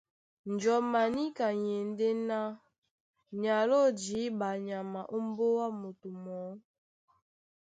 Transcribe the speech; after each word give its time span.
Njɔm 0.51 0.89
a 1.01 1.03
níka 1.15 1.47
ni 1.61 1.71
e 1.81 1.83
ndé 1.89 2.09
ná 2.27 2.39
ni 3.39 3.47
aló 3.59 3.79
jǐɓa 4.01 4.49
nyama 4.67 5.01
ómbóá 5.17 5.65
moto 5.79 6.07
mɔɔ́. 6.23 6.53